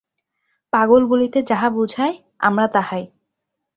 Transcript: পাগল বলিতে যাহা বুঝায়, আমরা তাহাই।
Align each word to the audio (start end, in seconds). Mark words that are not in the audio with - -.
পাগল 0.73 1.01
বলিতে 1.05 1.39
যাহা 1.41 1.67
বুঝায়, 1.69 2.13
আমরা 2.39 2.67
তাহাই। 2.67 3.03